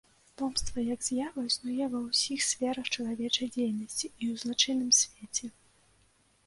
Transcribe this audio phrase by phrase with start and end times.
[0.41, 5.45] Помста як з'ява існуе ва ўсіх сферах чалавечай дзейнасці і ў злачынным свеце.